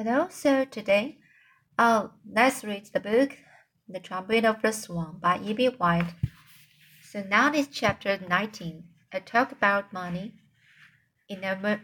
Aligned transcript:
Hello, 0.00 0.28
so 0.30 0.64
today, 0.64 1.18
oh, 1.76 2.12
let's 2.24 2.62
read 2.62 2.86
the 2.92 3.00
book, 3.00 3.36
The 3.88 3.98
Trumpet 3.98 4.44
of 4.44 4.62
the 4.62 4.72
Swan 4.72 5.18
by 5.20 5.40
E.B. 5.42 5.70
White. 5.70 6.14
So 7.02 7.24
now 7.24 7.52
it's 7.52 7.66
chapter 7.66 8.16
19. 8.16 8.84
I 9.12 9.18
talk 9.18 9.50
about 9.50 9.92
money. 9.92 10.34
In 11.28 11.42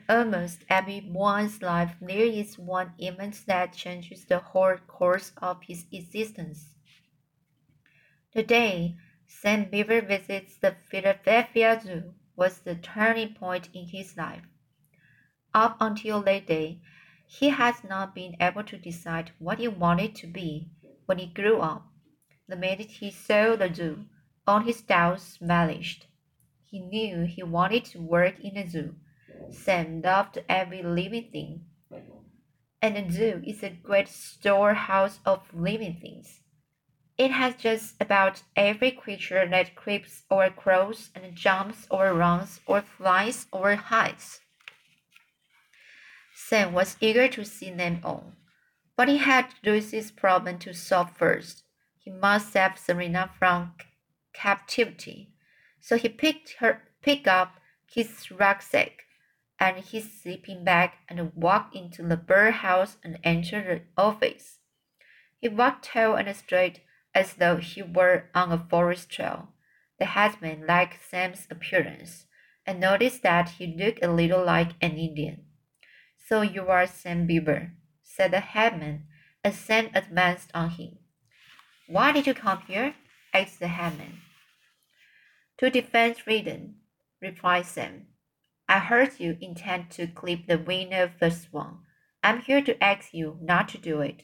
almost 0.09 0.65
everyone's 0.71 1.61
life, 1.61 1.97
there 2.01 2.25
is 2.25 2.57
one 2.57 2.93
event 2.99 3.43
that 3.49 3.73
changes 3.73 4.27
the 4.27 4.39
whole 4.39 4.77
course 4.87 5.33
of 5.39 5.65
his 5.65 5.85
existence. 5.91 6.69
The 8.33 8.45
day 8.45 8.95
Sam 9.27 9.65
Beaver 9.69 10.03
visits 10.03 10.57
the 10.57 10.77
Philadelphia 10.89 11.81
Zoo 11.83 12.15
was 12.37 12.61
the 12.61 12.77
turning 12.77 13.35
point 13.35 13.71
in 13.75 13.89
his 13.89 14.17
life. 14.17 14.45
Up 15.53 15.79
until 15.81 16.23
that 16.23 16.47
day, 16.47 16.81
he 17.27 17.49
has 17.49 17.83
not 17.85 18.15
been 18.15 18.37
able 18.41 18.65
to 18.65 18.79
decide 18.79 19.33
what 19.39 19.59
he 19.59 19.69
wanted 19.69 20.15
to 20.15 20.27
be 20.27 20.71
when 21.07 21.19
he 21.19 21.27
grew 21.27 21.61
up. 21.61 21.87
The 22.49 22.57
minute 22.57 22.91
he 22.91 23.11
saw 23.11 23.57
the 23.57 23.73
zoo, 23.73 24.05
all 24.47 24.61
his 24.61 24.83
doubts 24.83 25.39
vanished. 25.39 26.07
He 26.63 26.81
knew 26.81 27.25
he 27.25 27.43
wanted 27.43 27.85
to 27.87 28.03
work 28.03 28.41
in 28.41 28.57
a 28.57 28.69
zoo. 28.69 28.97
Sam 29.51 30.03
loved 30.03 30.43
every 30.49 30.83
living 30.83 31.31
thing. 31.31 31.65
And 32.83 32.97
a 32.97 33.11
zoo 33.11 33.43
is 33.47 33.63
a 33.63 33.71
great 33.71 34.09
storehouse 34.09 35.21
of 35.25 35.43
living 35.55 35.99
things. 36.01 36.41
It 37.17 37.31
has 37.31 37.55
just 37.55 37.95
about 38.01 38.43
every 38.57 38.91
creature 38.91 39.49
that 39.49 39.77
creeps 39.77 40.25
or 40.29 40.51
crawls 40.51 41.11
and 41.15 41.35
jumps 41.35 41.87
or 41.91 42.13
runs 42.13 42.61
or 42.67 42.83
flies 42.83 43.47
or 43.53 43.77
hides. 43.77 44.41
Sam 46.47 46.75
was 46.75 46.99
eager 47.01 47.27
to 47.29 47.43
see 47.43 47.71
them 47.71 48.03
all, 48.05 48.35
but 48.97 49.09
he 49.09 49.17
had 49.17 49.55
Lucy's 49.65 50.11
problem 50.11 50.59
to 50.59 50.75
solve 50.75 51.17
first. 51.17 51.65
He 51.99 52.11
must 52.11 52.53
save 52.53 52.77
Serena 52.77 53.31
from 53.39 53.73
captivity. 54.35 55.33
So 55.81 55.97
he 55.97 56.11
picked 56.11 56.57
her 56.59 56.83
picked 57.01 57.27
up 57.27 57.61
his 57.91 58.31
rucksack 58.31 59.07
and 59.59 59.79
his 59.79 60.21
sleeping 60.21 60.65
bag 60.65 60.91
and 61.09 61.35
walked 61.35 61.75
into 61.75 62.03
the 62.03 62.19
birdhouse 62.19 62.99
and 63.03 63.19
entered 63.25 63.87
the 63.97 64.03
office. 64.03 64.59
He 65.39 65.49
walked 65.49 65.87
tall 65.87 66.15
and 66.15 66.37
straight 66.37 66.83
as 67.15 67.35
though 67.35 67.57
he 67.57 67.81
were 67.81 68.25
on 68.35 68.53
a 68.53 68.67
forest 68.69 69.09
trail. 69.09 69.49
The 69.99 70.05
headman 70.05 70.67
liked 70.67 71.03
Sam's 71.03 71.47
appearance 71.51 72.27
and 72.67 72.79
noticed 72.79 73.23
that 73.23 73.49
he 73.49 73.67
looked 73.67 74.05
a 74.05 74.13
little 74.13 74.45
like 74.45 74.73
an 74.83 74.99
Indian. 74.99 75.44
So 76.27 76.41
you 76.41 76.69
are 76.69 76.87
Sam 76.87 77.27
Beaver, 77.27 77.73
said 78.03 78.31
the 78.31 78.41
headman 78.41 79.07
as 79.45 79.59
Sam 79.59 79.91
advanced 79.95 80.51
on 80.55 80.71
him. 80.71 80.99
Why 81.87 82.13
did 82.13 82.27
you 82.27 82.33
come 82.33 82.63
here? 82.63 82.95
asked 83.35 83.61
the 83.61 83.69
headman. 83.69 84.23
To 85.59 85.69
defend 85.69 86.17
freedom, 86.17 86.77
replied 87.21 87.67
Sam. 87.67 88.07
I 88.67 88.79
heard 88.79 89.21
you 89.21 89.37
intend 89.39 89.91
to 89.93 90.07
clip 90.07 90.47
the 90.47 90.59
wing 90.59 90.95
of 90.95 91.11
the 91.21 91.31
swan. 91.31 91.81
I'm 92.23 92.41
here 92.41 92.63
to 92.63 92.83
ask 92.83 93.13
you 93.13 93.39
not 93.43 93.69
to 93.71 93.79
do 93.79 94.01
it. 94.01 94.23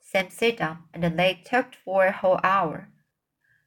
Sam 0.00 0.30
sat 0.30 0.56
down 0.56 0.84
and 0.94 1.18
they 1.18 1.42
talked 1.44 1.76
for 1.76 2.06
a 2.06 2.12
whole 2.12 2.40
hour. 2.42 2.88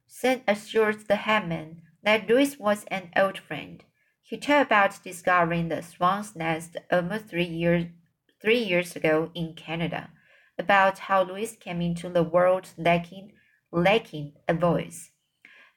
Sam 0.07 0.41
assured 0.47 1.07
the 1.07 1.17
headman 1.17 1.83
that 2.01 2.27
Louis 2.27 2.57
was 2.57 2.85
an 2.85 3.11
old 3.15 3.37
friend 3.37 3.83
he 4.27 4.37
told 4.37 4.65
about 4.65 5.01
discovering 5.05 5.69
the 5.69 5.81
swan's 5.81 6.35
nest 6.35 6.75
almost 6.91 7.27
three 7.27 7.45
years, 7.45 7.85
three 8.41 8.59
years 8.59 8.93
ago 8.93 9.31
in 9.33 9.53
Canada, 9.53 10.09
about 10.59 10.99
how 10.99 11.23
Louis 11.23 11.55
came 11.55 11.81
into 11.81 12.09
the 12.09 12.23
world 12.23 12.67
lacking, 12.77 13.31
lacking 13.71 14.33
a 14.45 14.53
voice, 14.53 15.11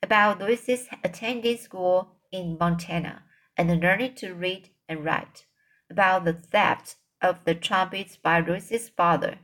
about 0.03 0.41
Louis's 0.41 0.89
attending 1.05 1.59
school 1.59 2.17
in 2.33 2.59
Montana 2.59 3.23
and 3.57 3.81
learning 3.81 4.17
to 4.17 4.35
read 4.35 4.71
and 4.89 5.05
write, 5.05 5.47
about 5.89 6.25
the 6.25 6.33
theft 6.33 6.97
of 7.23 7.45
the 7.45 7.55
trumpets 7.55 8.17
by 8.17 8.41
Louis's 8.41 8.89
father, 8.89 9.39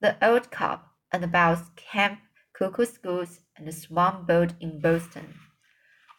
the 0.00 0.16
old 0.26 0.50
cob, 0.50 0.80
and 1.12 1.22
about 1.22 1.76
Camp 1.76 2.18
Kookooskoos 2.60 3.42
and 3.56 3.68
the 3.68 3.70
Swan 3.70 4.26
Boat 4.26 4.54
in 4.58 4.80
Boston. 4.80 5.34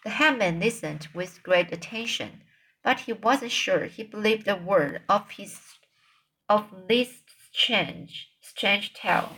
The 0.08 0.14
headman 0.14 0.62
listened 0.62 1.10
with 1.14 1.44
great 1.44 1.74
attention, 1.74 2.44
but 2.82 3.02
he 3.02 3.12
wasn't 3.12 3.52
sure 3.52 3.88
he 3.88 4.04
believed 4.04 4.48
a 4.48 4.56
word 4.56 5.02
of 5.10 5.32
his 5.32 5.60
of 6.48 6.88
this 6.88 7.24
strange 7.52 8.30
strange 8.40 8.94
tale. 8.94 9.36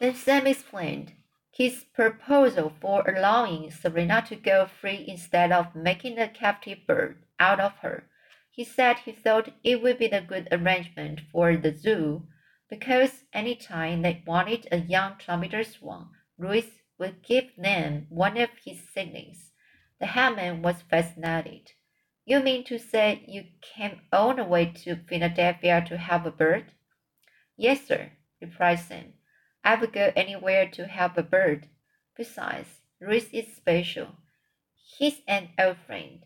Then 0.00 0.16
Sam 0.16 0.48
explained 0.48 1.12
his 1.52 1.84
proposal 1.94 2.72
for 2.80 3.08
allowing 3.08 3.70
Serena 3.70 4.22
to 4.22 4.34
go 4.34 4.66
free 4.66 5.04
instead 5.06 5.52
of 5.52 5.76
making 5.76 6.18
a 6.18 6.26
captive 6.26 6.84
bird 6.84 7.22
out 7.38 7.60
of 7.60 7.74
her. 7.82 8.10
He 8.50 8.64
said 8.64 8.98
he 8.98 9.12
thought 9.12 9.54
it 9.62 9.80
would 9.80 9.98
be 10.00 10.06
a 10.06 10.20
good 10.20 10.48
arrangement 10.50 11.20
for 11.30 11.56
the 11.56 11.76
zoo 11.76 12.26
because 12.68 13.22
any 13.32 13.54
time 13.54 14.02
they 14.02 14.24
wanted 14.26 14.66
a 14.72 14.78
young 14.78 15.16
trumpeter 15.16 15.62
swan, 15.62 16.10
Louis 16.36 16.77
would 16.98 17.22
give 17.22 17.54
them 17.56 18.06
one 18.08 18.36
of 18.36 18.50
his 18.64 18.78
cygnets. 18.92 19.52
The 20.00 20.06
headman 20.06 20.62
was 20.62 20.82
fascinated. 20.82 21.72
You 22.24 22.40
mean 22.40 22.64
to 22.64 22.78
say 22.78 23.24
you 23.26 23.44
came 23.62 24.02
all 24.12 24.34
the 24.34 24.44
way 24.44 24.66
to 24.84 24.96
Philadelphia 25.08 25.84
to 25.88 25.96
help 25.96 26.26
a 26.26 26.30
bird? 26.30 26.72
Yes, 27.56 27.86
sir, 27.86 28.12
replied 28.40 28.80
Sam. 28.80 29.14
I 29.64 29.76
would 29.76 29.92
go 29.92 30.12
anywhere 30.14 30.68
to 30.70 30.86
help 30.86 31.16
a 31.16 31.22
bird. 31.22 31.68
Besides, 32.16 32.80
Louis 33.00 33.28
is 33.32 33.56
special. 33.56 34.08
He's 34.74 35.22
an 35.26 35.50
old 35.58 35.78
friend. 35.86 36.24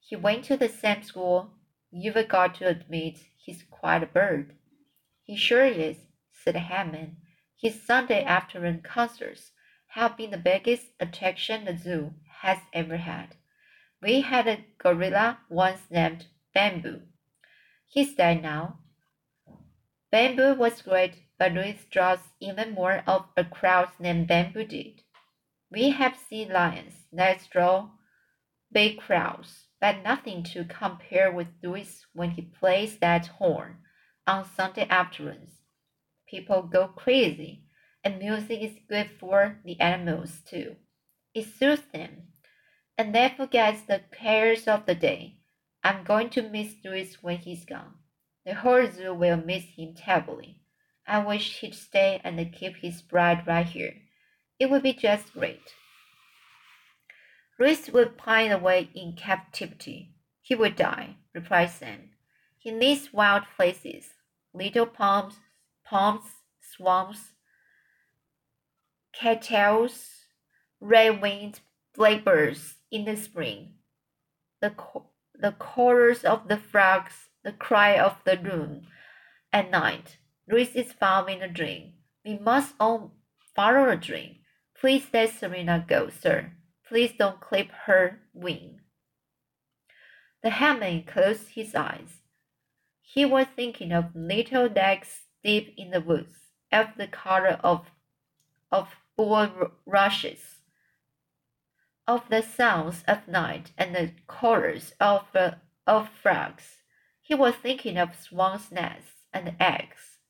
He 0.00 0.16
went 0.16 0.44
to 0.44 0.56
the 0.56 0.68
same 0.68 1.02
school. 1.02 1.50
You've 1.90 2.28
got 2.28 2.54
to 2.56 2.66
admit 2.66 3.18
he's 3.36 3.62
quite 3.70 4.02
a 4.02 4.06
bird. 4.06 4.54
He 5.22 5.36
sure 5.36 5.64
is, 5.64 5.98
said 6.32 6.54
the 6.54 6.60
headman. 6.60 7.18
His 7.60 7.82
Sunday 7.82 8.24
afternoon 8.24 8.82
concerts 8.82 9.52
have 9.88 10.16
been 10.16 10.30
the 10.30 10.38
biggest 10.38 10.86
attraction 11.00 11.64
the 11.64 11.76
zoo 11.76 12.12
has 12.40 12.58
ever 12.72 12.98
had. 12.98 13.36
We 14.02 14.20
had 14.20 14.46
a 14.46 14.64
gorilla 14.78 15.40
once 15.48 15.80
named 15.90 16.26
Bamboo. 16.54 17.02
He's 17.86 18.14
dead 18.14 18.42
now. 18.42 18.78
Bamboo 20.10 20.54
was 20.54 20.82
great, 20.82 21.14
but 21.38 21.52
Louis 21.52 21.84
draws 21.90 22.20
even 22.40 22.72
more 22.72 23.02
of 23.06 23.26
a 23.36 23.44
crowd 23.44 23.90
than 23.98 24.26
Bamboo 24.26 24.64
did. 24.64 25.02
We 25.70 25.90
have 25.90 26.16
seen 26.16 26.52
lions 26.52 27.06
that 27.12 27.48
draw 27.50 27.90
big 28.70 28.98
crowds, 28.98 29.66
but 29.80 30.02
nothing 30.02 30.42
to 30.44 30.64
compare 30.64 31.32
with 31.32 31.48
Louis 31.62 32.04
when 32.12 32.30
he 32.30 32.42
plays 32.42 32.98
that 32.98 33.26
horn 33.26 33.78
on 34.26 34.44
Sunday 34.44 34.86
afternoons. 34.88 35.52
People 36.26 36.62
go 36.62 36.88
crazy 36.88 37.64
and 38.08 38.18
music 38.18 38.62
is 38.62 38.78
good 38.88 39.10
for 39.20 39.58
the 39.66 39.78
animals 39.78 40.40
too. 40.48 40.74
It 41.34 41.44
soothes 41.44 41.82
them, 41.92 42.28
and 42.96 43.14
they 43.14 43.34
forget 43.36 43.86
the 43.86 44.00
cares 44.18 44.66
of 44.66 44.86
the 44.86 44.94
day. 44.94 45.36
I'm 45.84 46.04
going 46.04 46.30
to 46.30 46.48
miss 46.48 46.72
Louis 46.82 47.18
when 47.20 47.36
he's 47.36 47.66
gone. 47.66 47.96
The 48.46 48.54
whole 48.54 48.86
zoo 48.86 49.12
will 49.12 49.36
miss 49.36 49.64
him 49.76 49.92
terribly. 49.94 50.62
I 51.06 51.18
wish 51.18 51.58
he'd 51.58 51.74
stay 51.74 52.18
and 52.24 52.50
keep 52.50 52.76
his 52.76 53.02
bride 53.02 53.46
right 53.46 53.66
here. 53.66 53.92
It 54.58 54.70
would 54.70 54.84
be 54.84 54.94
just 54.94 55.34
great. 55.34 55.74
Louis 57.58 57.90
would 57.90 58.16
pine 58.16 58.52
away 58.52 58.88
in 58.94 59.16
captivity. 59.16 60.14
He 60.40 60.54
would 60.54 60.76
die, 60.76 61.16
replied 61.34 61.72
Sam. 61.72 62.08
He 62.56 62.70
needs 62.70 63.12
wild 63.12 63.44
places, 63.54 64.14
little 64.54 64.86
palms, 64.86 65.34
palms, 65.84 66.24
swamps, 66.58 67.32
cattails, 69.18 70.10
red-winged 70.80 71.60
blackbirds 71.94 72.76
in 72.90 73.04
the 73.04 73.16
spring, 73.16 73.74
the, 74.60 74.72
the 75.34 75.52
chorus 75.52 76.22
of 76.24 76.46
the 76.46 76.56
frogs, 76.56 77.30
the 77.42 77.52
cry 77.52 77.98
of 77.98 78.16
the 78.24 78.36
loon 78.36 78.86
at 79.52 79.70
night. 79.70 80.18
Louis 80.48 80.70
is 80.74 80.92
found 80.92 81.28
in 81.28 81.42
a 81.42 81.48
dream. 81.48 81.94
We 82.24 82.38
must 82.38 82.74
all 82.78 83.16
follow 83.56 83.88
a 83.88 83.96
dream. 83.96 84.36
Please 84.80 85.06
let 85.12 85.30
Serena 85.30 85.84
go, 85.86 86.08
sir. 86.08 86.52
Please 86.88 87.12
don't 87.18 87.40
clip 87.40 87.70
her 87.86 88.20
wing. 88.32 88.80
The 90.42 90.50
headman 90.50 91.02
closed 91.02 91.48
his 91.50 91.74
eyes. 91.74 92.22
He 93.02 93.24
was 93.24 93.46
thinking 93.56 93.92
of 93.92 94.14
little 94.14 94.68
decks 94.68 95.22
deep 95.42 95.74
in 95.76 95.90
the 95.90 96.00
woods, 96.00 96.34
of 96.70 96.88
the 96.96 97.08
color 97.08 97.58
of, 97.64 97.86
of 98.70 98.88
bulrushes, 99.18 100.60
of 102.06 102.22
the 102.30 102.40
sounds 102.40 103.02
of 103.08 103.26
night 103.26 103.72
and 103.76 103.94
the 103.94 104.12
chorus 104.28 104.92
of, 105.00 105.24
uh, 105.34 105.50
of 105.86 106.08
frogs. 106.22 106.76
He 107.20 107.34
was 107.34 107.56
thinking 107.56 107.98
of 107.98 108.16
swan's 108.16 108.70
nests 108.70 109.26
and 109.34 109.56
eggs, 109.60 110.20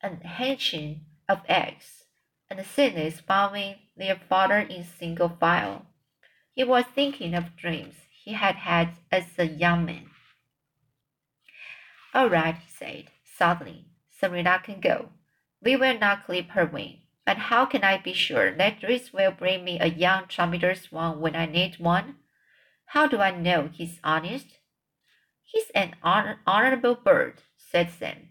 and 0.00 0.22
hatching 0.22 1.06
of 1.28 1.40
eggs, 1.48 2.04
and 2.48 2.64
cygnets 2.64 3.20
following 3.20 3.76
their 3.96 4.20
father 4.28 4.58
in 4.58 4.84
single 4.84 5.30
file. 5.40 5.86
He 6.52 6.62
was 6.62 6.84
thinking 6.94 7.34
of 7.34 7.56
dreams 7.56 7.94
he 8.10 8.34
had 8.34 8.56
had 8.56 8.90
as 9.10 9.24
a 9.38 9.46
young 9.46 9.86
man. 9.86 10.10
All 12.14 12.28
right, 12.28 12.54
he 12.54 12.70
said 12.70 13.04
suddenly. 13.24 13.86
Serena 14.10 14.60
can 14.62 14.80
go. 14.80 15.10
We 15.62 15.76
will 15.76 15.98
not 15.98 16.26
clip 16.26 16.50
her 16.50 16.66
wing. 16.66 17.00
But 17.26 17.38
how 17.38 17.66
can 17.66 17.82
I 17.82 17.98
be 17.98 18.12
sure 18.12 18.52
that 18.52 18.80
Dries 18.80 19.12
will 19.12 19.32
bring 19.32 19.64
me 19.64 19.80
a 19.80 19.86
young 19.86 20.28
trumpeter 20.28 20.76
swan 20.76 21.20
when 21.20 21.34
I 21.34 21.44
need 21.44 21.80
one? 21.80 22.18
How 22.90 23.08
do 23.08 23.18
I 23.18 23.32
know 23.32 23.68
he's 23.72 23.98
honest? 24.04 24.46
He's 25.42 25.68
an 25.74 25.96
honor 26.04 26.38
honorable 26.46 26.94
bird, 26.94 27.42
said 27.56 27.90
Sam. 27.90 28.28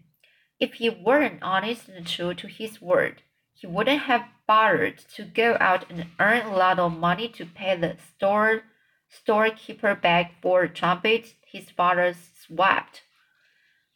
If 0.58 0.74
he 0.74 0.88
weren't 0.88 1.42
honest 1.42 1.88
and 1.88 2.06
true 2.06 2.32
to 2.34 2.48
his 2.48 2.80
word, 2.80 3.22
he 3.52 3.66
wouldn't 3.66 4.02
have 4.02 4.28
bothered 4.46 4.96
to 5.14 5.24
go 5.24 5.58
out 5.60 5.90
and 5.90 6.06
earn 6.18 6.46
a 6.46 6.56
lot 6.56 6.78
of 6.78 6.96
money 6.96 7.28
to 7.28 7.44
pay 7.44 7.76
the 7.76 7.98
store 7.98 8.62
storekeeper 9.08 9.94
back 9.94 10.40
for 10.40 10.62
a 10.62 10.68
trumpet 10.68 11.34
his 11.46 11.70
father 11.70 12.14
swapped. 12.14 13.02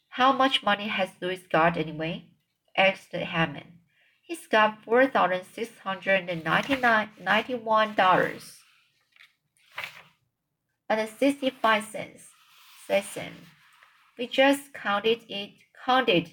How 0.09 0.31
much 0.31 0.61
money 0.61 0.89
has 0.89 1.09
Louis 1.19 1.41
got 1.51 1.75
anyway? 1.75 2.25
asked 2.77 3.13
headman. 3.13 3.70
He's 4.31 4.47
got 4.47 4.81
four 4.85 5.07
thousand 5.07 5.43
six 5.43 5.77
hundred 5.79 6.29
and 6.29 6.41
ninety-one 6.45 7.95
dollars 7.95 8.59
and 10.87 11.09
sixty-five 11.19 11.83
cents, 11.83 12.27
Sam. 12.87 13.33
We 14.17 14.27
just 14.27 14.73
counted 14.73 15.25
it, 15.27 15.51
counted, 15.85 16.31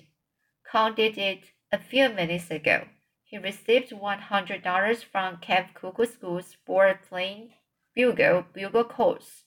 counted 0.70 1.18
it 1.18 1.40
a 1.72 1.78
few 1.78 2.08
minutes 2.08 2.52
ago. 2.52 2.84
He 3.24 3.36
received 3.36 3.90
$100 3.90 5.04
from 5.04 5.38
Camp 5.38 5.70
Kookooskoos 5.74 6.54
for 6.64 7.00
playing 7.08 7.50
bugle, 7.96 8.44
bugle 8.54 8.84
calls, 8.84 9.42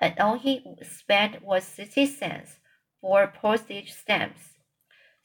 and 0.00 0.18
all 0.18 0.36
he 0.36 0.64
spent 0.82 1.42
was 1.44 1.62
60 1.62 2.06
cents 2.06 2.56
for 3.00 3.28
postage 3.28 3.92
stamps. 3.92 4.53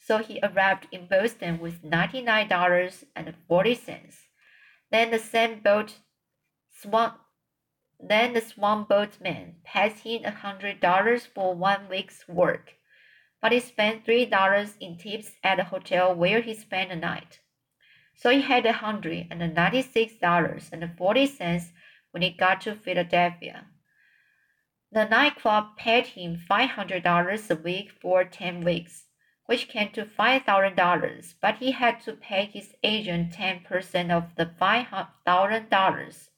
So 0.09 0.17
he 0.17 0.41
arrived 0.41 0.87
in 0.91 1.05
Boston 1.05 1.59
with 1.59 1.83
$99.40. 1.83 4.15
Then 4.89 5.11
the 5.11 5.19
same 5.19 5.59
boat 5.59 5.99
swan 6.71 7.13
then 7.99 8.33
the 8.33 8.41
swan 8.41 8.85
boatman 8.85 9.57
paid 9.63 9.91
him 9.91 10.25
a 10.25 10.31
hundred 10.31 10.79
dollars 10.79 11.27
for 11.27 11.53
one 11.53 11.87
week's 11.87 12.27
work, 12.27 12.73
but 13.39 13.51
he 13.51 13.59
spent 13.59 14.03
three 14.03 14.25
dollars 14.25 14.77
in 14.79 14.97
tips 14.97 15.35
at 15.43 15.57
the 15.57 15.65
hotel 15.65 16.15
where 16.15 16.41
he 16.41 16.55
spent 16.55 16.89
the 16.89 16.95
night. 16.95 17.41
So 18.15 18.31
he 18.31 18.41
had 18.41 18.65
a 18.65 18.73
hundred 18.73 19.27
and 19.29 19.53
ninety-six 19.53 20.15
dollars 20.15 20.71
and 20.71 20.97
forty 20.97 21.27
cents 21.27 21.71
when 22.09 22.23
he 22.23 22.31
got 22.31 22.61
to 22.61 22.73
Philadelphia. 22.73 23.67
The 24.91 25.07
nightclub 25.07 25.77
paid 25.77 26.07
him 26.07 26.35
five 26.35 26.71
hundred 26.71 27.03
dollars 27.03 27.51
a 27.51 27.55
week 27.55 27.91
for 27.91 28.23
ten 28.23 28.63
weeks, 28.63 29.05
which 29.49 29.67
came 29.67 29.89
to 29.89 30.05
five 30.05 30.43
thousand 30.43 30.75
dollars, 30.75 31.33
but 31.41 31.55
he 31.55 31.71
had 31.71 31.99
to 31.99 32.13
pay 32.13 32.45
his 32.45 32.75
agent 32.83 33.33
ten 33.33 33.61
percent 33.61 34.11
of 34.11 34.35
the 34.35 34.45
five 34.59 34.85
thousand 35.25 35.67
dollars. 35.71 36.29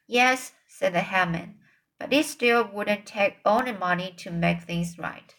Yes, 0.07 0.53
said 0.67 0.93
the 0.93 1.01
headman, 1.01 1.59
but 1.99 2.13
it 2.13 2.25
still 2.25 2.63
wouldn't 2.65 3.05
take 3.05 3.37
all 3.43 3.63
the 3.63 3.73
money 3.73 4.13
to 4.17 4.31
make 4.31 4.61
things 4.61 4.97
right. 4.97 5.35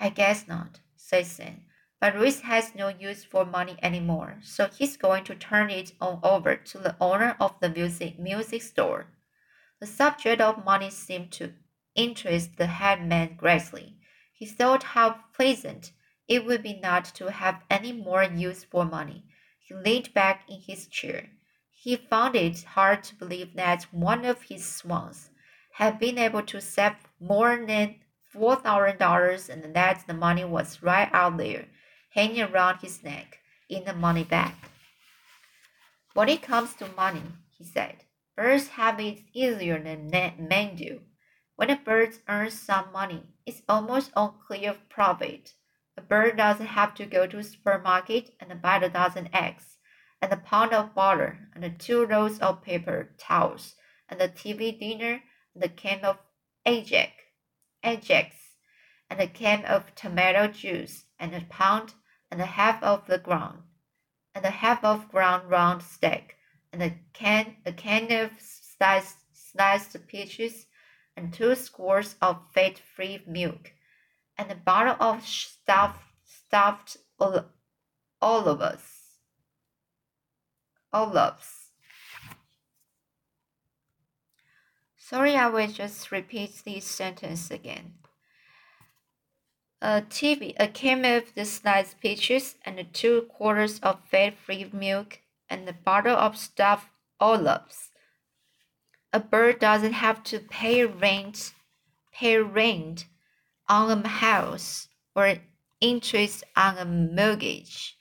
I 0.00 0.08
guess 0.08 0.48
not, 0.48 0.80
said 0.96 1.26
Sam. 1.26 1.62
But 2.00 2.16
Louis 2.16 2.40
has 2.40 2.74
no 2.74 2.88
use 2.88 3.24
for 3.24 3.44
money 3.44 3.76
anymore, 3.82 4.38
so 4.42 4.66
he's 4.66 4.96
going 4.96 5.24
to 5.24 5.34
turn 5.34 5.70
it 5.70 5.92
on 6.00 6.20
over 6.22 6.56
to 6.56 6.78
the 6.78 6.96
owner 7.00 7.36
of 7.40 7.58
the 7.60 7.70
music 7.70 8.18
music 8.18 8.62
store. 8.62 9.06
The 9.80 9.86
subject 9.86 10.40
of 10.40 10.64
money 10.64 10.90
seemed 10.90 11.32
to 11.32 11.54
interest 11.94 12.56
the 12.56 12.66
head 12.66 13.06
man 13.06 13.36
greatly. 13.36 13.96
He 14.32 14.46
thought 14.46 14.82
how 14.82 15.20
pleasant 15.34 15.92
it 16.28 16.44
would 16.44 16.62
be 16.62 16.74
not 16.74 17.04
to 17.16 17.30
have 17.30 17.62
any 17.70 17.92
more 17.92 18.24
use 18.24 18.64
for 18.64 18.84
money. 18.84 19.24
He 19.60 19.74
leaned 19.74 20.12
back 20.14 20.42
in 20.48 20.60
his 20.60 20.86
chair. 20.86 21.30
He 21.72 21.96
found 21.96 22.34
it 22.34 22.62
hard 22.62 23.04
to 23.04 23.14
believe 23.14 23.54
that 23.56 23.84
one 23.92 24.24
of 24.24 24.42
his 24.42 24.64
swans 24.64 25.30
had 25.72 25.98
been 25.98 26.18
able 26.18 26.42
to 26.42 26.60
save 26.60 26.96
more 27.20 27.56
than 27.66 27.96
four 28.32 28.56
thousand 28.56 28.98
dollars 28.98 29.48
and 29.48 29.74
that 29.74 30.06
the 30.06 30.14
money 30.14 30.44
was 30.44 30.82
right 30.82 31.08
out 31.12 31.36
there 31.36 31.66
hanging 32.14 32.42
around 32.42 32.78
his 32.78 33.02
neck 33.02 33.38
in 33.68 33.86
a 33.88 33.94
money 33.94 34.24
bag. 34.24 34.54
When 36.14 36.28
it 36.28 36.42
comes 36.42 36.74
to 36.74 36.88
money, 36.96 37.22
he 37.58 37.64
said, 37.64 38.04
birds 38.36 38.68
have 38.68 39.00
it 39.00 39.20
easier 39.32 39.82
than 39.82 40.10
men 40.10 40.76
do. 40.76 41.00
When 41.56 41.70
a 41.70 41.76
bird 41.76 42.18
earns 42.26 42.60
some 42.60 42.90
money, 42.90 43.28
it's 43.46 43.62
almost 43.68 44.10
all 44.16 44.30
clear 44.44 44.76
profit. 44.88 45.54
A 45.96 46.00
bird 46.00 46.36
doesn't 46.36 46.66
have 46.66 46.94
to 46.96 47.06
go 47.06 47.28
to 47.28 47.38
a 47.38 47.44
supermarket 47.44 48.34
and 48.40 48.60
buy 48.60 48.78
a 48.78 48.88
dozen 48.88 49.28
eggs, 49.32 49.78
and 50.20 50.32
a 50.32 50.36
pound 50.36 50.72
of 50.72 50.96
butter, 50.96 51.48
and 51.54 51.78
two 51.78 52.06
rolls 52.06 52.40
of 52.40 52.62
paper 52.62 53.14
towels, 53.18 53.76
and 54.08 54.20
a 54.20 54.26
TV 54.26 54.76
dinner, 54.76 55.22
and 55.54 55.62
a 55.62 55.68
can 55.68 56.04
of 56.04 56.18
Ajax, 56.66 57.12
Ajax, 57.84 58.34
and 59.08 59.20
a 59.20 59.28
can 59.28 59.64
of 59.64 59.94
tomato 59.94 60.48
juice, 60.48 61.04
and 61.20 61.36
a 61.36 61.42
pound 61.42 61.94
and 62.32 62.42
a 62.42 62.46
half 62.46 62.82
of 62.82 63.06
the 63.06 63.18
ground, 63.18 63.62
and 64.34 64.44
a 64.44 64.50
half 64.50 64.82
of 64.82 65.08
ground 65.08 65.48
round 65.48 65.84
steak, 65.84 66.36
and 66.72 66.82
a 66.82 66.98
can 67.12 67.58
a 67.64 67.72
can 67.72 68.10
of 68.10 68.32
sliced 68.40 69.18
sliced 69.32 70.04
peaches, 70.08 70.66
and 71.16 71.32
two 71.32 71.54
squares 71.54 72.16
of 72.20 72.42
fat-free 72.52 73.22
milk, 73.26 73.72
and 74.36 74.50
a 74.50 74.54
bottle 74.54 74.96
of 75.00 75.26
stuffed 75.26 76.02
stuffed 76.24 76.96
olives. 78.20 79.18
Olives. 80.92 81.70
Sorry, 84.96 85.36
I 85.36 85.48
will 85.48 85.68
just 85.68 86.10
repeat 86.10 86.62
this 86.64 86.86
sentence 86.86 87.50
again. 87.50 87.94
A 89.82 90.00
TV 90.00 90.54
a 90.58 90.66
can 90.66 91.04
of 91.04 91.34
the 91.34 91.44
sliced 91.44 92.00
peaches 92.00 92.54
and 92.64 92.86
two 92.94 93.22
quarters 93.22 93.80
of 93.80 94.00
fat-free 94.10 94.70
milk 94.72 95.20
and 95.50 95.68
a 95.68 95.74
bottle 95.74 96.16
of 96.16 96.38
stuffed 96.38 96.88
olives. 97.20 97.90
A 99.14 99.20
bird 99.20 99.60
doesn't 99.60 99.92
have 99.92 100.24
to 100.24 100.40
pay 100.40 100.84
rent, 100.84 101.54
pay 102.12 102.36
rent 102.36 103.06
on 103.68 104.04
a 104.04 104.08
house 104.08 104.88
or 105.14 105.36
interest 105.80 106.42
on 106.56 106.78
a 106.78 106.84
mortgage. 106.84 107.96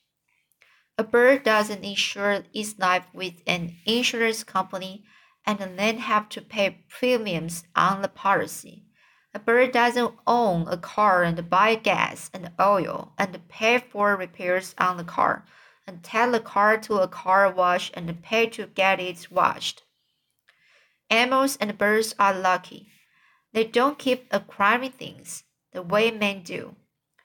A 0.97 1.03
bird 1.03 1.43
doesn't 1.43 1.83
insure 1.83 2.45
its 2.51 2.79
life 2.79 3.05
with 3.13 3.43
an 3.45 3.75
insurance 3.85 4.43
company 4.43 5.05
and 5.45 5.59
then 5.59 5.99
have 5.99 6.29
to 6.29 6.41
pay 6.41 6.83
premiums 6.89 7.63
on 7.75 8.01
the 8.01 8.07
policy. 8.07 8.87
A 9.35 9.39
bird 9.39 9.71
doesn't 9.71 10.15
own 10.25 10.67
a 10.67 10.77
car 10.77 11.21
and 11.21 11.47
buy 11.47 11.75
gas 11.75 12.31
and 12.33 12.49
oil 12.59 13.13
and 13.19 13.47
pay 13.49 13.77
for 13.77 14.15
repairs 14.15 14.73
on 14.79 14.97
the 14.97 15.03
car 15.03 15.45
and 15.85 16.03
take 16.03 16.31
the 16.31 16.39
car 16.39 16.79
to 16.79 16.95
a 16.95 17.07
car 17.07 17.51
wash 17.51 17.91
and 17.93 18.19
pay 18.23 18.47
to 18.47 18.65
get 18.65 18.99
it 18.99 19.29
washed. 19.29 19.83
Animals 21.09 21.57
and 21.57 21.77
birds 21.77 22.15
are 22.17 22.33
lucky. 22.33 22.89
They 23.53 23.63
don't 23.63 23.99
keep 23.99 24.27
acquiring 24.31 24.91
things 24.91 25.43
the 25.71 25.81
way 25.81 26.11
men 26.11 26.41
do. 26.43 26.75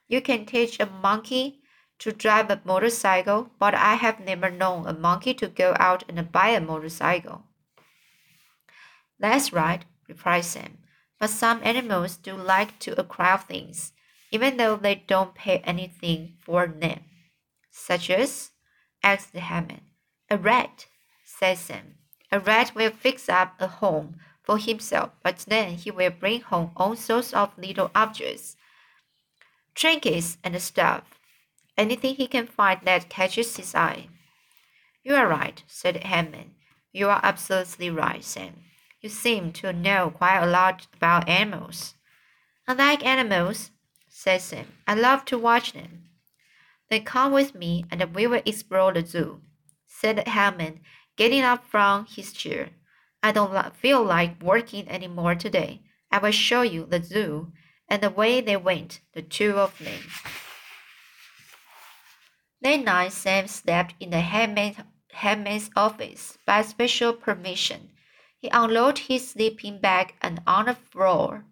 You 0.08 0.20
can 0.20 0.46
teach 0.46 0.78
a 0.78 0.86
monkey 0.86 1.60
to 1.98 2.12
drive 2.12 2.50
a 2.50 2.60
motorcycle, 2.64 3.50
but 3.58 3.74
I 3.74 3.94
have 3.94 4.20
never 4.20 4.50
known 4.50 4.86
a 4.86 4.92
monkey 4.92 5.34
to 5.34 5.48
go 5.48 5.74
out 5.78 6.04
and 6.08 6.30
buy 6.30 6.48
a 6.50 6.60
motorcycle. 6.60 7.44
That's 9.18 9.52
right, 9.52 9.84
replied 10.08 10.44
Sam. 10.44 10.78
But 11.18 11.30
some 11.30 11.60
animals 11.64 12.16
do 12.16 12.34
like 12.34 12.78
to 12.80 12.98
acquire 12.98 13.38
things, 13.38 13.92
even 14.30 14.56
though 14.56 14.76
they 14.76 14.94
don't 14.94 15.34
pay 15.34 15.58
anything 15.58 16.36
for 16.40 16.66
them. 16.66 17.00
Such 17.70 18.10
as? 18.10 18.52
asked 19.02 19.32
the 19.32 19.40
headman. 19.40 19.82
A 20.30 20.38
rat, 20.38 20.86
said 21.24 21.58
Sam. 21.58 21.94
A 22.30 22.40
rat 22.40 22.74
will 22.74 22.90
fix 22.90 23.28
up 23.28 23.54
a 23.58 23.66
home 23.66 24.20
for 24.42 24.58
himself, 24.58 25.10
but 25.22 25.38
then 25.48 25.74
he 25.74 25.90
will 25.90 26.10
bring 26.10 26.40
home 26.42 26.72
all 26.76 26.96
sorts 26.96 27.32
of 27.32 27.56
little 27.58 27.90
objects, 27.94 28.56
trinkets 29.74 30.38
and 30.42 30.60
stuff, 30.60 31.04
anything 31.76 32.16
he 32.16 32.26
can 32.26 32.46
find 32.46 32.80
that 32.84 33.08
catches 33.08 33.56
his 33.56 33.74
eye. 33.74 34.08
You 35.02 35.14
are 35.14 35.28
right, 35.28 35.62
said 35.66 36.02
headman. 36.04 36.54
You 36.92 37.08
are 37.08 37.20
absolutely 37.22 37.90
right, 37.90 38.24
Sam. 38.24 38.64
You 39.00 39.08
seem 39.08 39.52
to 39.52 39.72
know 39.72 40.10
quite 40.10 40.40
a 40.40 40.46
lot 40.46 40.86
about 40.94 41.28
animals. 41.28 41.94
I 42.66 42.74
like 42.74 43.06
animals, 43.06 43.70
said 44.08 44.40
Sam. 44.40 44.66
I 44.86 44.94
love 44.94 45.24
to 45.26 45.38
watch 45.38 45.72
them. 45.72 46.08
Then 46.90 47.04
come 47.04 47.32
with 47.32 47.54
me 47.54 47.84
and 47.90 48.14
we 48.14 48.26
will 48.26 48.42
explore 48.44 48.92
the 48.92 49.06
zoo, 49.06 49.40
said 49.86 50.26
headman, 50.26 50.80
getting 51.18 51.42
up 51.42 51.66
from 51.66 52.06
his 52.06 52.32
chair. 52.32 52.70
I 53.22 53.32
don't 53.32 53.76
feel 53.76 54.02
like 54.02 54.42
working 54.42 54.88
any 54.88 55.08
more 55.08 55.34
today. 55.34 55.82
I 56.10 56.18
will 56.18 56.30
show 56.30 56.62
you 56.62 56.86
the 56.86 57.02
zoo. 57.02 57.52
And 57.90 58.02
away 58.02 58.40
they 58.40 58.56
went, 58.56 59.00
the 59.12 59.20
two 59.22 59.58
of 59.58 59.78
them. 59.78 60.00
That 62.62 62.84
night, 62.84 63.12
Sam 63.12 63.46
slept 63.48 63.94
in 64.00 64.10
the 64.10 64.20
headman's 64.20 65.70
office 65.76 66.38
by 66.46 66.62
special 66.62 67.12
permission 67.12 67.90
he 68.40 68.48
unloaded 68.52 69.06
his 69.06 69.30
sleeping 69.30 69.80
bag 69.80 70.14
and 70.22 70.40
on 70.46 70.66
the 70.66 70.74
floor 70.76 71.44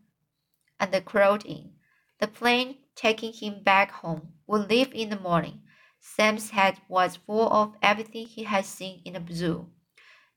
and 0.78 1.04
crawled 1.04 1.44
in. 1.44 1.72
The 2.20 2.28
plane 2.28 2.78
taking 2.94 3.32
him 3.32 3.64
back 3.64 3.90
home 3.90 4.34
would 4.46 4.70
leave 4.70 4.94
in 4.94 5.10
the 5.10 5.18
morning. 5.18 5.62
Sam's 6.14 6.50
head 6.50 6.80
was 6.88 7.16
full 7.16 7.52
of 7.52 7.76
everything 7.82 8.26
he 8.26 8.44
had 8.44 8.64
seen 8.64 9.02
in 9.04 9.12
the 9.14 9.34
zoo. 9.34 9.68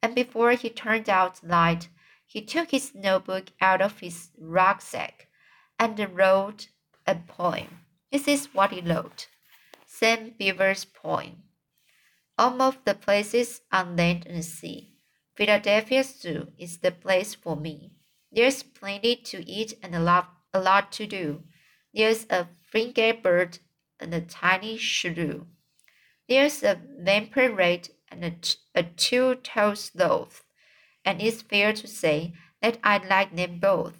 And 0.02 0.16
before 0.16 0.52
he 0.52 0.70
turned 0.70 1.10
out 1.10 1.36
the 1.36 1.48
light, 1.48 1.90
he 2.26 2.42
took 2.42 2.72
his 2.72 2.94
notebook 2.96 3.52
out 3.62 3.82
of 3.82 4.00
his 4.00 4.30
rucksack 4.38 5.28
and 5.78 5.98
wrote 6.14 6.70
a 7.08 7.16
poem. 7.16 7.82
This 8.12 8.28
is 8.28 8.54
what 8.54 8.72
he 8.72 8.82
wrote 8.82 9.28
Sam 9.86 10.34
Beaver's 10.38 10.86
poem. 10.86 11.44
All 12.38 12.62
of 12.62 12.84
the 12.84 12.96
places 12.96 13.62
on 13.72 13.96
land 13.96 14.26
and 14.28 14.44
sea 14.44 14.96
Philadelphia 15.36 16.04
Zoo 16.04 16.52
is 16.58 16.80
the 16.80 16.92
place 16.92 17.36
for 17.36 17.56
me. 17.56 17.94
There's 18.32 18.64
plenty 18.64 19.16
to 19.16 19.50
eat 19.50 19.76
and 19.82 19.96
a 19.96 20.00
lot, 20.00 20.30
a 20.54 20.60
lot 20.60 20.92
to 20.94 21.08
do. 21.08 21.44
There's 21.94 22.26
a 22.30 22.48
frigate 22.70 23.24
bird 23.24 23.60
and 24.00 24.14
a 24.14 24.22
tiny 24.22 24.78
shrew. 24.78 25.48
There's 26.30 26.62
a 26.62 26.80
vampire 27.00 27.56
bat 27.56 27.90
and 28.10 28.24
a, 28.24 28.34
a 28.76 28.84
two-toed 28.84 29.78
sloth, 29.78 30.44
and 31.04 31.22
it's 31.22 31.42
fair 31.42 31.74
to 31.74 31.88
say 31.88 32.34
that 32.62 32.78
I 32.84 33.00
like 33.00 33.36
them 33.36 33.60
both. 33.60 33.98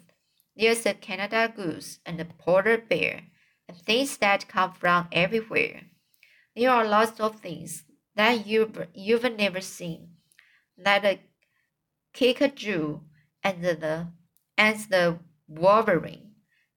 There's 0.56 0.86
a 0.86 0.94
Canada 0.94 1.52
goose 1.54 1.98
and 2.06 2.20
a 2.20 2.24
polar 2.24 2.78
bear, 2.78 3.22
and 3.68 3.76
things 3.76 4.16
that 4.18 4.48
come 4.48 4.72
from 4.72 5.08
everywhere. 5.10 5.82
There 6.54 6.70
are 6.70 6.86
lots 6.86 7.18
of 7.18 7.40
things 7.40 7.84
that 8.14 8.46
you've, 8.46 8.86
you've 8.94 9.36
never 9.36 9.60
seen, 9.60 10.10
like 10.78 11.04
a 11.04 11.20
kinkajou 12.14 13.00
and 13.42 13.64
the 13.64 14.06
and 14.56 14.78
the 14.88 15.18
Wolverine. 15.48 16.32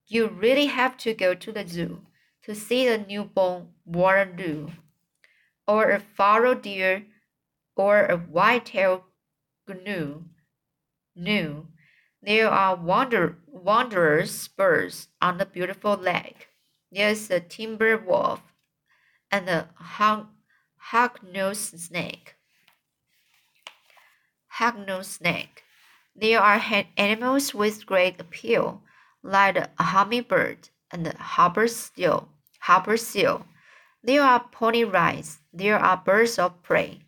You 0.07 0.29
really 0.29 0.67
have 0.67 0.97
to 0.97 1.13
go 1.13 1.35
to 1.35 1.51
the 1.51 1.67
zoo 1.67 2.01
to 2.43 2.55
see 2.55 2.87
the 2.87 2.97
newborn 2.97 3.67
wallaroo, 3.87 4.71
or 5.67 5.91
a 5.91 5.99
fallow 5.99 6.53
deer, 6.53 7.05
or 7.75 8.05
a 8.05 8.17
white-tailed 8.17 9.03
gnu. 9.67 10.25
Gnu. 11.15 11.67
There 12.21 12.49
are 12.49 12.75
wander, 12.75 13.37
wanderers 13.47 14.47
birds 14.47 15.07
on 15.21 15.37
the 15.37 15.45
beautiful 15.45 15.95
lake. 15.95 16.49
There's 16.91 17.29
a 17.29 17.39
timber 17.39 17.97
wolf 17.97 18.41
and 19.31 19.49
a 19.49 19.69
hawk-nosed 20.77 21.79
snake 21.79 22.35
hognose 24.59 25.05
snake. 25.05 25.63
There 26.15 26.39
are 26.39 26.61
animals 26.95 27.53
with 27.53 27.85
great 27.85 28.19
appeal, 28.21 28.83
like 29.23 29.55
the 29.55 29.69
hummingbird 29.83 30.69
and 30.91 31.05
the 31.05 31.17
harbor 31.17 31.67
seal. 31.67 32.29
Harbor 32.59 32.97
seal. 32.97 33.45
There 34.05 34.21
are 34.21 34.41
pony 34.51 34.83
rides. 34.83 35.39
There 35.53 35.79
are 35.79 35.95
birds 35.95 36.37
of 36.37 36.61
prey, 36.61 36.99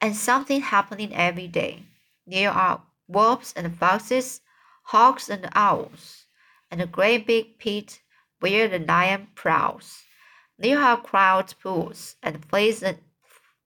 and 0.00 0.14
something 0.14 0.60
happening 0.60 1.12
every 1.12 1.48
day. 1.48 1.82
There 2.26 2.52
are 2.52 2.82
wolves 3.08 3.52
and 3.56 3.76
foxes, 3.76 4.40
hawks 4.84 5.28
and 5.28 5.48
owls, 5.54 6.26
and 6.70 6.80
a 6.80 6.86
great 6.86 7.26
big 7.26 7.58
pit 7.58 8.02
where 8.38 8.68
the 8.68 8.78
lion 8.78 9.28
prowls. 9.34 10.04
There 10.56 10.80
are 10.80 11.00
crowd 11.00 11.54
pools 11.60 12.14
and 12.22 12.46
pleasant, 12.48 13.02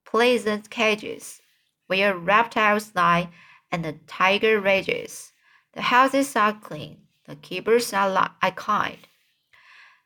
pleasant 0.07 0.71
cages 0.71 1.43
where 1.89 2.17
reptiles 2.17 2.95
lie 2.95 3.29
and 3.71 3.85
the 3.85 3.99
tiger 4.07 4.59
rages. 4.61 5.33
The 5.75 5.83
houses 5.83 6.35
are 6.37 6.55
clean, 6.55 7.03
the 7.27 7.37
keepers 7.37 7.93
are, 7.93 8.35
are 8.43 8.51
kind, 8.53 8.99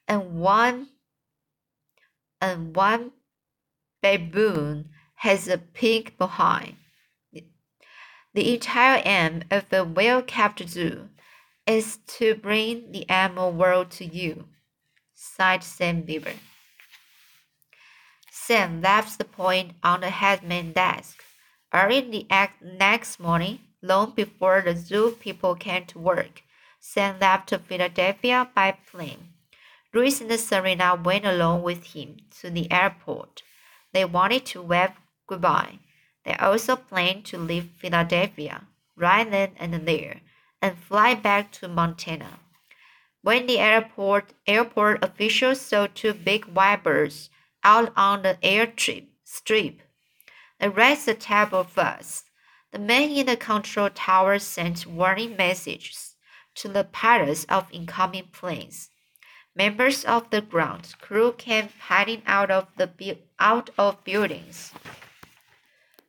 and 0.08 0.40
one 0.40 0.88
and 2.40 2.76
one 2.76 3.12
baboon 4.02 4.90
has 5.16 5.48
a 5.48 5.58
pig 5.58 6.16
behind. 6.18 6.76
The 8.34 8.54
entire 8.54 9.02
aim 9.04 9.44
of 9.50 9.72
a 9.72 9.82
well-kept 9.82 10.68
zoo 10.68 11.08
is 11.66 11.98
to 12.18 12.34
bring 12.34 12.92
the 12.92 13.08
animal 13.08 13.50
world 13.50 13.90
to 13.92 14.04
you, 14.04 14.44
sighed 15.14 15.64
Sam 15.64 16.02
Beaver. 16.02 16.34
Sam 18.30 18.82
left 18.82 19.18
the 19.18 19.24
point 19.24 19.72
on 19.82 20.00
the 20.00 20.10
headman's 20.10 20.74
desk. 20.74 21.24
Early 21.72 22.00
the 22.02 22.48
next 22.62 23.18
morning, 23.18 23.60
long 23.82 24.12
before 24.14 24.62
the 24.62 24.76
zoo 24.76 25.16
people 25.18 25.54
came 25.54 25.86
to 25.86 25.98
work, 25.98 26.42
Sam 26.78 27.18
left 27.18 27.48
to 27.48 27.58
Philadelphia 27.58 28.48
by 28.54 28.72
plane. 28.72 29.32
Louis 29.96 30.20
and 30.20 30.38
Serena 30.38 30.94
went 30.94 31.24
along 31.24 31.62
with 31.62 31.94
him 31.94 32.18
to 32.42 32.50
the 32.50 32.70
airport. 32.70 33.42
They 33.94 34.04
wanted 34.04 34.44
to 34.44 34.60
wave 34.60 34.90
goodbye. 35.26 35.78
They 36.22 36.34
also 36.34 36.76
planned 36.76 37.24
to 37.26 37.38
leave 37.38 37.70
Philadelphia 37.78 38.64
right 38.94 39.30
then 39.30 39.52
and 39.56 39.88
there 39.88 40.20
and 40.60 40.76
fly 40.76 41.14
back 41.14 41.50
to 41.52 41.68
Montana. 41.68 42.40
When 43.22 43.46
the 43.46 43.58
airport 43.58 44.34
airport 44.46 45.02
officials 45.02 45.62
saw 45.62 45.86
two 45.86 46.12
big 46.12 46.52
birds 46.52 47.30
out 47.64 47.90
on 47.96 48.20
the 48.20 48.36
airstrip, 48.42 49.06
strip, 49.24 49.80
they 50.60 50.68
raised 50.68 51.06
the 51.06 51.14
table 51.14 51.64
first. 51.64 52.26
The 52.70 52.78
men 52.78 53.08
in 53.08 53.24
the 53.24 53.36
control 53.38 53.88
tower 53.88 54.38
sent 54.40 54.86
warning 54.86 55.36
messages 55.38 56.16
to 56.56 56.68
the 56.68 56.84
pilots 56.84 57.44
of 57.44 57.72
incoming 57.72 58.28
planes. 58.30 58.90
Members 59.56 60.04
of 60.04 60.28
the 60.28 60.42
ground 60.42 60.94
crew 61.00 61.32
came 61.32 61.70
hiding 61.88 62.22
out 62.26 62.50
of 62.50 62.68
the 62.76 63.18
out 63.38 63.70
of 63.78 64.04
buildings 64.04 64.70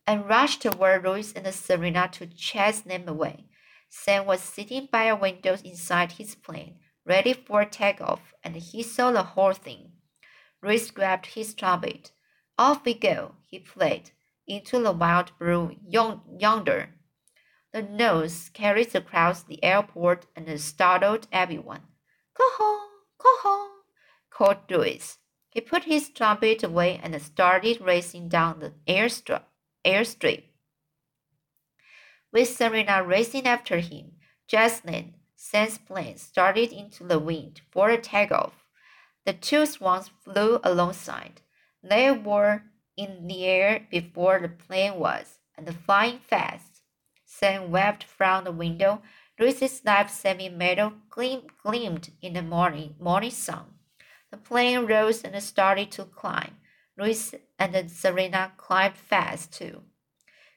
and 0.05 0.27
rushed 0.27 0.63
toward 0.63 1.05
Louis 1.05 1.31
and 1.33 1.53
Serena 1.53 2.09
to 2.11 2.27
chase 2.27 2.81
them 2.81 3.07
away. 3.07 3.45
Sam 3.89 4.25
was 4.25 4.41
sitting 4.41 4.89
by 4.91 5.03
a 5.03 5.15
window 5.15 5.55
inside 5.63 6.13
his 6.13 6.35
plane, 6.35 6.79
ready 7.05 7.31
for 7.31 7.63
takeoff, 7.63 8.33
and 8.43 8.57
he 8.57 8.83
saw 8.83 9.11
the 9.11 9.23
whole 9.23 9.53
thing. 9.53 9.93
Louis 10.61 10.91
grabbed 10.91 11.27
his 11.27 11.53
trumpet. 11.53 12.11
Off 12.57 12.83
we 12.83 12.93
go, 12.95 13.35
he 13.45 13.59
played, 13.59 14.11
into 14.45 14.79
the 14.79 14.91
wild 14.91 15.31
blue 15.39 15.77
yonder. 15.87 16.89
The 17.71 17.81
noise 17.81 18.49
carried 18.53 18.93
across 18.93 19.43
the 19.43 19.63
airport 19.63 20.25
and 20.35 20.59
startled 20.59 21.27
everyone. 21.31 21.83
Go 22.37 22.43
home, 22.57 22.89
go 23.17 23.29
home, 23.41 23.71
called 24.29 24.57
Louis. 24.69 25.17
He 25.49 25.61
put 25.61 25.85
his 25.85 26.09
trumpet 26.09 26.63
away 26.63 26.99
and 27.01 27.19
started 27.21 27.81
racing 27.81 28.29
down 28.29 28.59
the 28.59 28.73
airstrip 28.87 29.43
airstrip. 29.85 30.43
With 32.31 32.49
Serena 32.49 33.03
racing 33.03 33.47
after 33.47 33.79
him, 33.79 34.17
Jocelyn, 34.47 35.15
Sam's 35.35 35.77
plane 35.77 36.17
started 36.17 36.71
into 36.73 37.03
the 37.03 37.19
wind 37.19 37.61
for 37.71 37.89
a 37.89 37.97
takeoff. 37.97 38.65
The 39.25 39.33
two 39.33 39.65
swans 39.65 40.09
flew 40.23 40.59
alongside. 40.63 41.41
They 41.81 42.11
were 42.11 42.63
in 42.97 43.27
the 43.27 43.45
air 43.45 43.87
before 43.89 44.39
the 44.39 44.49
plane 44.49 44.95
was, 44.95 45.39
and 45.55 45.73
flying 45.85 46.19
fast. 46.19 46.81
Sam 47.25 47.71
waved 47.71 48.03
from 48.03 48.43
the 48.43 48.51
window. 48.51 49.01
Louis's 49.39 49.83
light 49.85 50.09
semi-metal 50.09 50.93
gleam, 51.09 51.41
gleamed 51.63 52.11
in 52.21 52.33
the 52.33 52.41
morning, 52.41 52.95
morning 52.99 53.31
sun. 53.31 53.65
The 54.31 54.37
plane 54.37 54.85
rose 54.85 55.23
and 55.23 55.41
started 55.43 55.91
to 55.91 56.05
climb. 56.05 56.57
Louis 56.97 57.35
and 57.59 57.91
Serena 57.91 58.53
climbed 58.57 58.97
fast 58.97 59.53
too. 59.53 59.83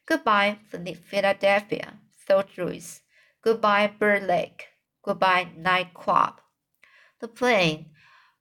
Goodbye, 0.06 0.58
Philadelphia, 0.70 1.98
thought 2.26 2.48
Louis. 2.56 3.02
Goodbye, 3.42 3.92
Bird 3.98 4.22
Lake. 4.22 4.68
Goodbye, 5.02 5.48
Night 5.56 5.92
Club. 5.94 6.40
The 7.20 7.28
plane, 7.28 7.90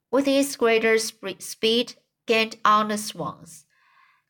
with 0.10 0.28
its 0.28 0.56
greater 0.56 0.98
speed, 0.98 1.96
gained 2.26 2.56
on 2.64 2.88
the 2.88 2.98
swans. 2.98 3.66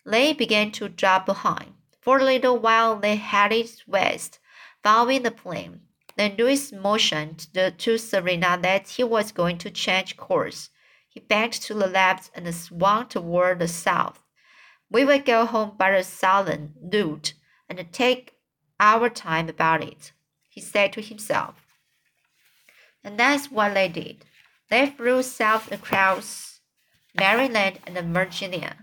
They 0.06 0.34
began 0.34 0.72
to 0.72 0.90
drop 0.90 1.28
behind. 1.28 1.74
For 2.02 2.18
a 2.18 2.24
little 2.24 2.58
while 2.58 2.96
they 2.96 3.16
headed 3.16 3.70
west, 3.86 4.40
following 4.82 5.22
the 5.22 5.32
plane. 5.32 5.82
Then 6.20 6.36
Louis 6.38 6.74
motioned 6.74 7.48
to 7.54 7.98
Serena 7.98 8.60
that 8.62 8.90
he 8.90 9.06
was 9.06 9.32
going 9.32 9.58
to 9.60 9.72
change 9.72 10.18
course. 10.18 10.70
He 11.08 11.22
bent 11.22 11.54
to 11.54 11.74
the 11.74 11.88
left 11.88 12.30
and 12.36 12.54
swung 12.54 13.08
toward 13.08 13.60
the 13.60 13.70
south. 13.70 14.22
We 14.92 15.06
will 15.06 15.22
go 15.22 15.46
home 15.46 15.78
by 15.78 15.92
the 15.92 16.04
southern 16.04 16.74
route 16.94 17.36
and 17.70 17.90
take 17.94 18.34
our 18.82 19.10
time 19.10 19.48
about 19.48 19.82
it, 19.82 20.12
he 20.50 20.60
said 20.60 20.92
to 20.92 21.02
himself. 21.02 21.56
And 23.02 23.18
that's 23.18 23.50
what 23.50 23.74
they 23.74 23.88
did. 23.88 24.26
They 24.70 24.88
flew 24.88 25.24
south 25.24 25.72
across 25.72 26.60
Maryland 27.18 27.80
and 27.88 28.14
Virginia. 28.14 28.76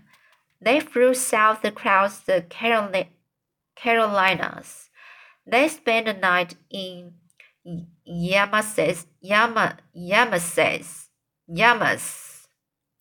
They 0.59 0.79
flew 0.79 1.13
south 1.13 1.63
across 1.63 2.17
the 2.17 2.43
Carolinas. 3.75 4.89
They 5.45 5.67
spent 5.67 6.07
the 6.07 6.13
night 6.13 6.55
in 6.71 7.13
Yamases, 8.07 9.05
Yama, 9.21 9.77
Yamases, 9.95 11.07
yamas, 11.49 12.47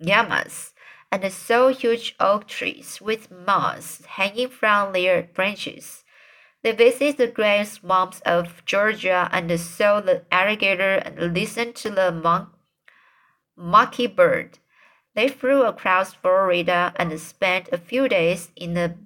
yamas, 0.02 0.73
and 1.12 1.32
saw 1.32 1.68
huge 1.68 2.16
oak 2.18 2.46
trees 2.46 3.00
with 3.00 3.30
moss 3.30 4.04
hanging 4.06 4.49
from 4.49 4.92
their 4.92 5.22
branches. 5.22 6.05
They 6.62 6.72
visited 6.72 7.16
the 7.18 7.29
great 7.29 7.66
swamps 7.66 8.20
of 8.22 8.64
Georgia 8.64 9.29
and 9.33 9.61
saw 9.61 10.00
the 10.00 10.24
alligator 10.33 10.96
and 10.96 11.33
listened 11.33 11.76
to 11.76 11.90
the 11.90 12.11
mon- 12.11 12.50
mockingbird. 13.57 14.59
They 15.14 15.29
flew 15.29 15.64
across 15.64 16.14
Florida 16.14 16.92
and 16.96 17.18
spent 17.20 17.68
a 17.70 17.79
few 17.79 18.09
days 18.09 18.50
in 18.57 18.74
the 18.74 18.96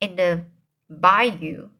in 0.00 0.16
the 0.16 0.44
bayou 0.90 1.70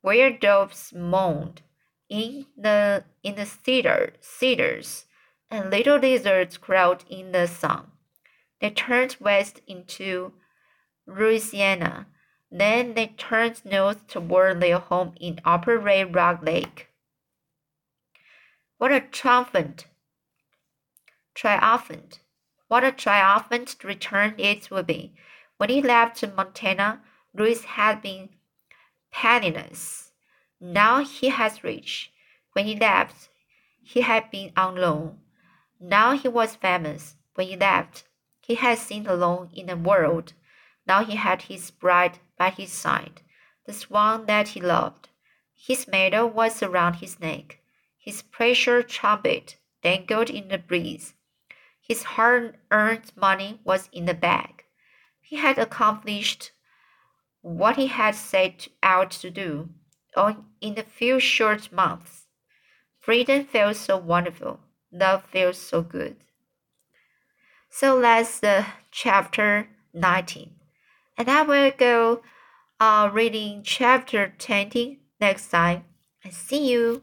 where 0.00 0.30
doves 0.30 0.92
moaned 0.94 1.62
in 2.08 2.46
the 2.56 3.04
in 3.22 3.34
the 3.36 3.46
cedar 3.46 4.14
cedars, 4.20 5.06
and 5.50 5.70
little 5.70 5.98
lizards 5.98 6.56
crawled 6.56 7.04
in 7.08 7.32
the 7.32 7.46
sun. 7.46 7.90
They 8.60 8.70
turned 8.70 9.16
west 9.20 9.60
into 9.66 10.32
Louisiana. 11.06 12.06
Then 12.50 12.94
they 12.94 13.06
turned 13.06 13.64
north 13.64 14.06
toward 14.08 14.60
their 14.60 14.78
home 14.78 15.14
in 15.20 15.40
Upper 15.44 15.78
Red 15.78 16.14
Rock 16.14 16.40
Lake. 16.42 16.88
What 18.78 18.92
a 18.92 19.00
triumphant, 19.00 19.86
triumphant, 21.34 22.20
what 22.68 22.82
a 22.82 22.92
triumphant 22.92 23.76
return 23.84 24.34
it 24.38 24.70
would 24.70 24.86
be. 24.86 25.12
When 25.58 25.70
he 25.70 25.82
left 25.82 26.24
Montana, 26.34 27.02
Louis 27.34 27.62
had 27.62 28.02
been 28.02 28.30
penniless. 29.10 30.12
Now 30.60 31.04
he 31.04 31.28
has 31.28 31.64
rich. 31.64 32.12
When 32.52 32.66
he 32.66 32.76
left, 32.76 33.28
he 33.82 34.02
had 34.02 34.30
been 34.30 34.52
on 34.56 34.76
loan. 34.76 35.20
Now 35.80 36.12
he 36.12 36.28
was 36.28 36.56
famous. 36.56 37.16
When 37.34 37.48
he 37.48 37.56
left, 37.56 38.04
he 38.40 38.56
had 38.56 38.78
seen 38.78 39.06
alone 39.06 39.50
in 39.54 39.66
the 39.66 39.76
world. 39.76 40.34
Now 40.86 41.04
he 41.04 41.16
had 41.16 41.42
his 41.42 41.70
bride 41.70 42.18
by 42.36 42.50
his 42.50 42.72
side, 42.72 43.22
the 43.64 43.72
swan 43.72 44.26
that 44.26 44.48
he 44.48 44.60
loved. 44.60 45.08
His 45.54 45.86
medal 45.86 46.28
was 46.28 46.62
around 46.62 46.94
his 46.94 47.20
neck. 47.20 47.60
His 47.98 48.22
precious 48.22 48.84
trumpet 48.88 49.56
dangled 49.82 50.30
in 50.30 50.48
the 50.48 50.58
breeze. 50.58 51.14
His 51.80 52.02
hard 52.02 52.58
earned 52.70 53.12
money 53.16 53.60
was 53.64 53.88
in 53.92 54.06
the 54.06 54.14
bag. 54.14 54.64
He 55.20 55.36
had 55.36 55.58
accomplished 55.58 56.52
what 57.42 57.76
he 57.76 57.86
had 57.88 58.14
set 58.14 58.68
out 58.82 59.10
to 59.10 59.30
do 59.30 59.70
in 60.60 60.78
a 60.78 60.82
few 60.82 61.20
short 61.20 61.72
months. 61.72 62.26
Freedom 62.98 63.44
feels 63.44 63.78
so 63.78 63.96
wonderful. 63.96 64.60
Love 64.92 65.24
feels 65.24 65.58
so 65.58 65.82
good. 65.82 66.16
So 67.70 68.00
that's 68.00 68.40
the 68.40 68.66
chapter 68.90 69.68
19. 69.94 70.54
And 71.16 71.28
I 71.30 71.42
will 71.42 71.70
go 71.76 72.22
uh, 72.78 73.10
reading 73.12 73.62
chapter 73.62 74.34
20 74.38 75.00
next 75.20 75.48
time. 75.50 75.84
I 76.24 76.30
see 76.30 76.70
you. 76.70 77.02